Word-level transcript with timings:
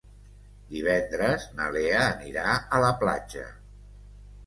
Divendres 0.71 1.45
na 1.59 1.69
Lea 1.77 2.01
anirà 2.07 2.57
a 2.79 2.83
la 2.89 2.93
platja. 3.07 3.49